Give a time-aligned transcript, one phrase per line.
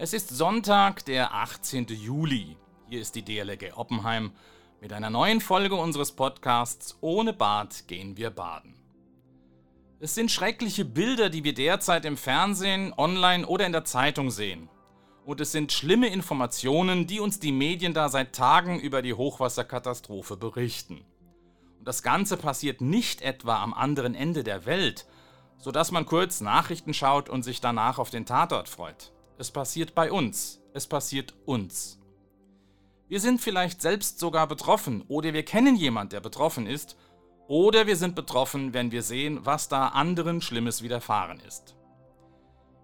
[0.00, 1.86] Es ist Sonntag, der 18.
[1.88, 2.56] Juli.
[2.88, 4.30] Hier ist die DLRG Oppenheim
[4.80, 8.76] mit einer neuen Folge unseres Podcasts Ohne Bad gehen wir baden.
[9.98, 14.68] Es sind schreckliche Bilder, die wir derzeit im Fernsehen, online oder in der Zeitung sehen.
[15.24, 20.36] Und es sind schlimme Informationen, die uns die Medien da seit Tagen über die Hochwasserkatastrophe
[20.36, 21.04] berichten.
[21.80, 25.08] Und das Ganze passiert nicht etwa am anderen Ende der Welt,
[25.58, 29.10] sodass man kurz Nachrichten schaut und sich danach auf den Tatort freut.
[29.38, 30.60] Es passiert bei uns.
[30.74, 32.00] Es passiert uns.
[33.06, 36.96] Wir sind vielleicht selbst sogar betroffen oder wir kennen jemand, der betroffen ist.
[37.46, 41.76] Oder wir sind betroffen, wenn wir sehen, was da anderen Schlimmes widerfahren ist.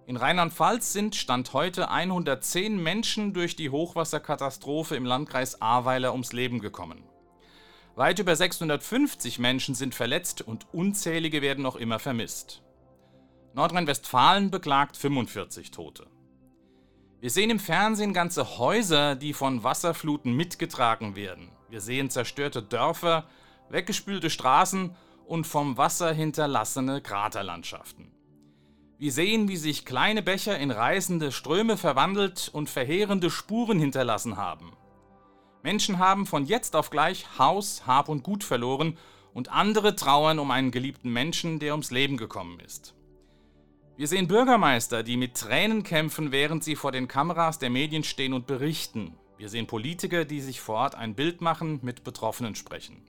[0.07, 6.61] In Rheinland-Pfalz sind Stand heute 110 Menschen durch die Hochwasserkatastrophe im Landkreis Ahrweiler ums Leben
[6.61, 7.03] gekommen.
[7.97, 12.63] Weit über 650 Menschen sind verletzt und unzählige werden noch immer vermisst.
[13.55, 16.07] Nordrhein-Westfalen beklagt 45 Tote.
[17.21, 21.51] Wir sehen im Fernsehen ganze Häuser, die von Wasserfluten mitgetragen werden.
[21.71, 23.27] Wir sehen zerstörte Dörfer,
[23.71, 24.95] weggespülte Straßen
[25.27, 28.13] und vom Wasser hinterlassene Kraterlandschaften.
[28.99, 34.73] Wir sehen, wie sich kleine Becher in reißende Ströme verwandelt und verheerende Spuren hinterlassen haben.
[35.63, 38.99] Menschen haben von jetzt auf gleich Haus, Hab und Gut verloren
[39.33, 42.95] und andere trauern um einen geliebten Menschen, der ums Leben gekommen ist.
[43.97, 48.33] Wir sehen Bürgermeister, die mit Tränen kämpfen, während sie vor den Kameras der Medien stehen
[48.33, 49.17] und berichten.
[49.39, 53.05] Wir sehen Politiker, die sich vor Ort ein Bild machen, mit Betroffenen sprechen.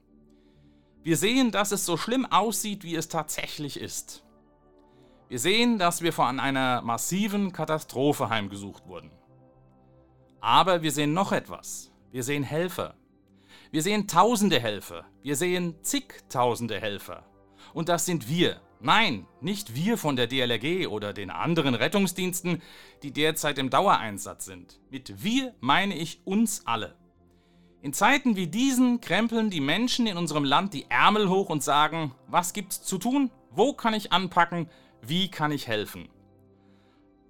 [1.03, 4.23] Wir sehen, dass es so schlimm aussieht, wie es tatsächlich ist.
[5.27, 9.11] Wir sehen, dass wir von einer massiven Katastrophe heimgesucht wurden.
[10.39, 11.91] Aber wir sehen noch etwas.
[12.11, 12.93] Wir sehen Helfer.
[13.71, 15.05] Wir sehen tausende Helfer.
[15.23, 17.25] Wir sehen zigtausende Helfer.
[17.75, 22.61] Und das sind wir, Nein, nicht wir von der DLRG oder den anderen Rettungsdiensten,
[23.03, 24.79] die derzeit im Dauereinsatz sind.
[24.91, 26.95] Mit wir meine ich uns alle.
[27.81, 32.13] In Zeiten wie diesen krempeln die Menschen in unserem Land die Ärmel hoch und sagen,
[32.27, 33.31] was gibt's zu tun?
[33.49, 34.69] Wo kann ich anpacken?
[35.01, 36.07] Wie kann ich helfen?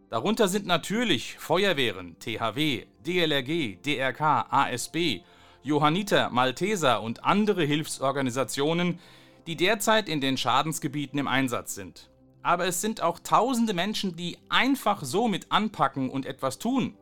[0.09, 5.21] Darunter sind natürlich Feuerwehren, THW, DLRG, DRK, ASB,
[5.63, 8.99] Johanniter, Malteser und andere Hilfsorganisationen,
[9.47, 12.09] die derzeit in den Schadensgebieten im Einsatz sind.
[12.41, 16.95] Aber es sind auch tausende Menschen, die einfach so mit anpacken und etwas tun.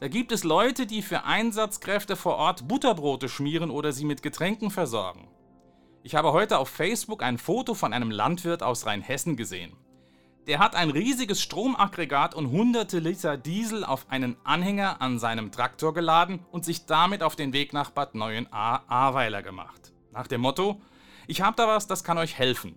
[0.00, 4.70] Da gibt es Leute, die für Einsatzkräfte vor Ort Butterbrote schmieren oder sie mit Getränken
[4.70, 5.28] versorgen.
[6.02, 9.72] Ich habe heute auf Facebook ein Foto von einem Landwirt aus Rheinhessen gesehen.
[10.46, 15.94] Der hat ein riesiges Stromaggregat und hunderte Liter Diesel auf einen Anhänger an seinem Traktor
[15.94, 19.94] geladen und sich damit auf den Weg nach Bad Neuenahr-Ahrweiler gemacht.
[20.12, 20.82] Nach dem Motto,
[21.26, 22.76] ich habe da was, das kann euch helfen.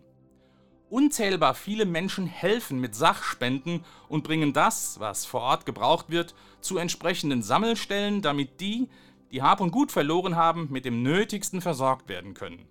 [0.90, 6.78] Unzählbar viele Menschen helfen mit Sachspenden und bringen das, was vor Ort gebraucht wird, zu
[6.78, 8.88] entsprechenden Sammelstellen, damit die,
[9.32, 12.68] die Hab und Gut verloren haben, mit dem Nötigsten versorgt werden können.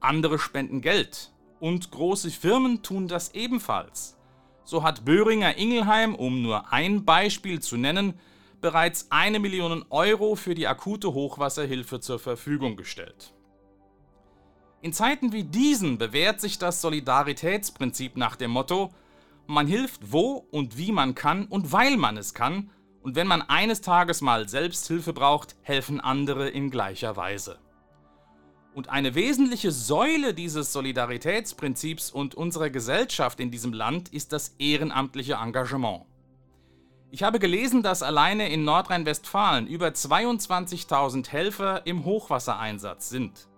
[0.00, 4.18] Andere spenden Geld und große Firmen tun das ebenfalls.
[4.64, 8.18] So hat Böhringer Ingelheim, um nur ein Beispiel zu nennen,
[8.60, 13.32] bereits eine Million Euro für die akute Hochwasserhilfe zur Verfügung gestellt.
[14.86, 18.94] In Zeiten wie diesen bewährt sich das Solidaritätsprinzip nach dem Motto,
[19.48, 22.70] man hilft wo und wie man kann und weil man es kann,
[23.02, 27.58] und wenn man eines Tages mal Selbsthilfe braucht, helfen andere in gleicher Weise.
[28.76, 35.34] Und eine wesentliche Säule dieses Solidaritätsprinzips und unserer Gesellschaft in diesem Land ist das ehrenamtliche
[35.34, 36.04] Engagement.
[37.10, 43.48] Ich habe gelesen, dass alleine in Nordrhein-Westfalen über 22.000 Helfer im Hochwassereinsatz sind.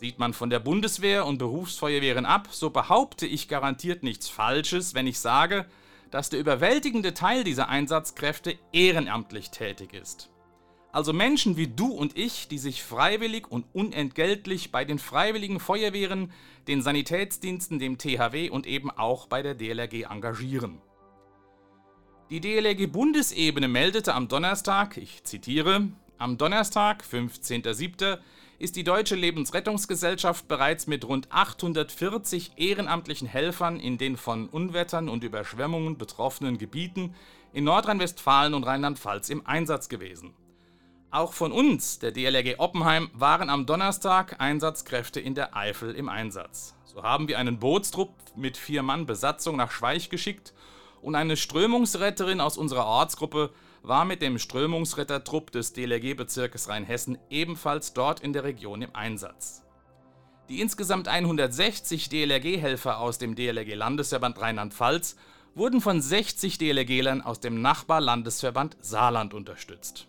[0.00, 5.08] Sieht man von der Bundeswehr und Berufsfeuerwehren ab, so behaupte ich garantiert nichts Falsches, wenn
[5.08, 5.66] ich sage,
[6.12, 10.30] dass der überwältigende Teil dieser Einsatzkräfte ehrenamtlich tätig ist.
[10.92, 16.30] Also Menschen wie du und ich, die sich freiwillig und unentgeltlich bei den freiwilligen Feuerwehren,
[16.68, 20.80] den Sanitätsdiensten, dem THW und eben auch bei der DLRG engagieren.
[22.30, 25.88] Die DLRG Bundesebene meldete am Donnerstag, ich zitiere,
[26.18, 28.18] am Donnerstag, 15.07.,
[28.58, 35.22] ist die Deutsche Lebensrettungsgesellschaft bereits mit rund 840 ehrenamtlichen Helfern in den von Unwettern und
[35.22, 37.14] Überschwemmungen betroffenen Gebieten
[37.52, 40.34] in Nordrhein-Westfalen und Rheinland-Pfalz im Einsatz gewesen.
[41.10, 46.74] Auch von uns, der DLRG Oppenheim, waren am Donnerstag Einsatzkräfte in der Eifel im Einsatz.
[46.84, 50.52] So haben wir einen Bootstrupp mit vier Mann Besatzung nach Schweich geschickt
[51.00, 53.50] und eine Strömungsretterin aus unserer Ortsgruppe
[53.88, 59.64] war mit dem Strömungsrettertrupp des DLRG-Bezirkes Rheinhessen ebenfalls dort in der Region im Einsatz.
[60.50, 65.16] Die insgesamt 160 DLRG-Helfer aus dem DLRG-Landesverband Rheinland-Pfalz
[65.54, 70.06] wurden von 60 DLRGlern aus dem Nachbarlandesverband Saarland unterstützt.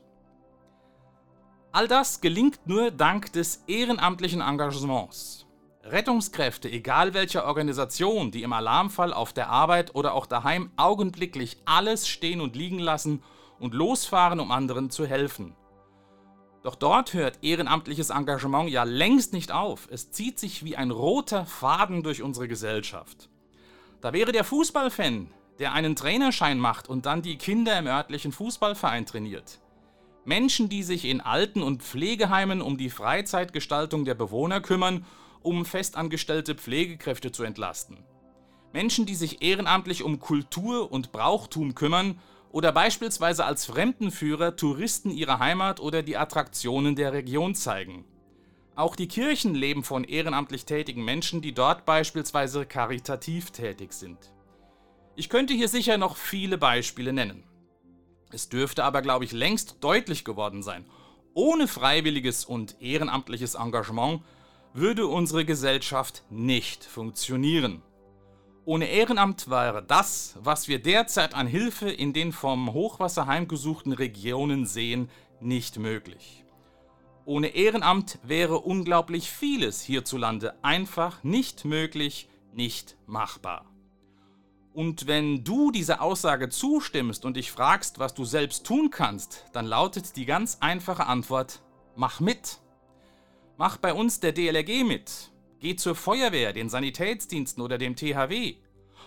[1.71, 5.45] All das gelingt nur dank des ehrenamtlichen Engagements.
[5.83, 12.07] Rettungskräfte, egal welcher Organisation, die im Alarmfall auf der Arbeit oder auch daheim augenblicklich alles
[12.07, 13.23] stehen und liegen lassen
[13.59, 15.55] und losfahren, um anderen zu helfen.
[16.63, 19.87] Doch dort hört ehrenamtliches Engagement ja längst nicht auf.
[19.91, 23.29] Es zieht sich wie ein roter Faden durch unsere Gesellschaft.
[24.01, 29.05] Da wäre der Fußballfan, der einen Trainerschein macht und dann die Kinder im örtlichen Fußballverein
[29.05, 29.59] trainiert.
[30.25, 35.05] Menschen, die sich in Alten- und Pflegeheimen um die Freizeitgestaltung der Bewohner kümmern,
[35.41, 38.03] um festangestellte Pflegekräfte zu entlasten.
[38.73, 42.19] Menschen, die sich ehrenamtlich um Kultur und Brauchtum kümmern
[42.51, 48.05] oder beispielsweise als Fremdenführer Touristen ihre Heimat oder die Attraktionen der Region zeigen.
[48.75, 54.31] Auch die Kirchen leben von ehrenamtlich tätigen Menschen, die dort beispielsweise karitativ tätig sind.
[55.15, 57.43] Ich könnte hier sicher noch viele Beispiele nennen.
[58.31, 60.85] Es dürfte aber, glaube ich, längst deutlich geworden sein.
[61.33, 64.21] Ohne freiwilliges und ehrenamtliches Engagement
[64.73, 67.81] würde unsere Gesellschaft nicht funktionieren.
[68.69, 74.67] Ohne Ehrenamt wäre das, was wir derzeit an Hilfe in den vom Hochwasser heimgesuchten Regionen
[74.67, 76.45] sehen, nicht möglich.
[77.25, 83.65] Ohne Ehrenamt wäre unglaublich vieles hierzulande einfach nicht möglich, nicht machbar.
[84.71, 89.65] Und wenn du dieser Aussage zustimmst und dich fragst, was du selbst tun kannst, dann
[89.65, 91.63] lautet die ganz einfache Antwort,
[91.95, 92.59] mach mit.
[93.57, 95.31] Mach bei uns der DLRG mit.
[95.59, 98.55] Geh zur Feuerwehr, den Sanitätsdiensten oder dem THW.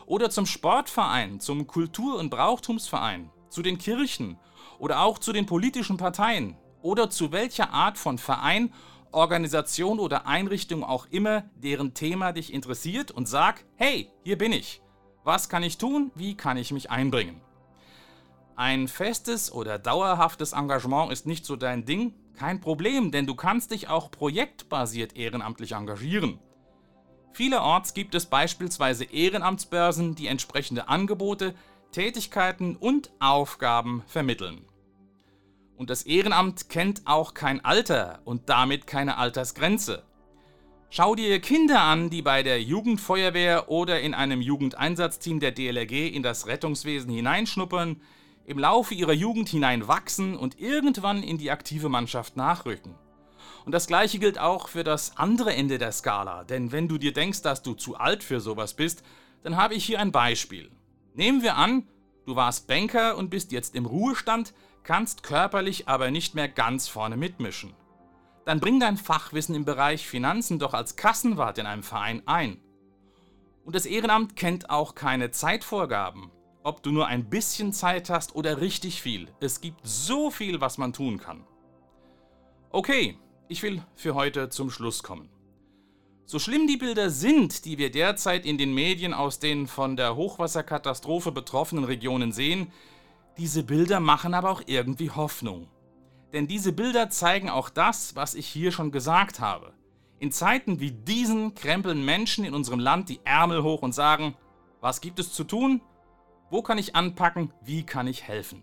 [0.05, 4.37] Oder zum Sportverein, zum Kultur- und Brauchtumsverein, zu den Kirchen
[4.79, 8.75] oder auch zu den politischen Parteien oder zu welcher Art von Verein,
[9.13, 14.83] Organisation oder Einrichtung auch immer, deren Thema dich interessiert und sag, hey, hier bin ich.
[15.25, 16.11] Was kann ich tun?
[16.15, 17.41] Wie kann ich mich einbringen?
[18.55, 23.71] Ein festes oder dauerhaftes Engagement ist nicht so dein Ding, kein Problem, denn du kannst
[23.71, 26.39] dich auch projektbasiert ehrenamtlich engagieren.
[27.33, 31.55] Vielerorts gibt es beispielsweise Ehrenamtsbörsen, die entsprechende Angebote,
[31.93, 34.67] Tätigkeiten und Aufgaben vermitteln.
[35.77, 40.05] Und das Ehrenamt kennt auch kein Alter und damit keine Altersgrenze.
[40.91, 46.23] Schau dir Kinder an, die bei der Jugendfeuerwehr oder in einem Jugendeinsatzteam der DLRG in
[46.23, 48.03] das Rettungswesen hineinschnuppern,
[48.45, 52.95] im Laufe ihrer Jugend hinein wachsen und irgendwann in die aktive Mannschaft nachrücken.
[53.65, 57.13] Und das gleiche gilt auch für das andere Ende der Skala, denn wenn du dir
[57.13, 59.05] denkst, dass du zu alt für sowas bist,
[59.43, 60.71] dann habe ich hier ein Beispiel.
[61.15, 61.87] Nehmen wir an,
[62.27, 67.17] du warst Banker und bist jetzt im Ruhestand, kannst körperlich aber nicht mehr ganz vorne
[67.17, 67.75] mitmischen.
[68.45, 72.61] Dann bring dein Fachwissen im Bereich Finanzen doch als Kassenwart in einem Verein ein.
[73.65, 76.33] Und das Ehrenamt kennt auch keine Zeitvorgaben
[76.65, 79.29] ob du nur ein bisschen Zeit hast oder richtig viel.
[79.41, 81.45] Es gibt so viel, was man tun kann.
[82.71, 83.19] Okay,
[83.49, 85.29] ich will für heute zum Schluss kommen.
[86.25, 90.17] So schlimm die Bilder sind, die wir derzeit in den Medien aus den von der
[90.17, 92.73] Hochwasserkatastrophe betroffenen Regionen sehen,
[93.37, 95.69] diese Bilder machen aber auch irgendwie Hoffnung.
[96.33, 99.75] Denn diese Bilder zeigen auch das, was ich hier schon gesagt habe.
[100.19, 104.35] In Zeiten wie diesen krempeln Menschen in unserem Land die Ärmel hoch und sagen,
[104.81, 105.83] was gibt es zu tun?
[106.53, 107.51] Wo kann ich anpacken?
[107.63, 108.63] Wie kann ich helfen?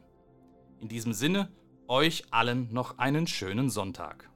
[0.80, 1.52] In diesem Sinne,
[1.88, 4.29] euch allen noch einen schönen Sonntag.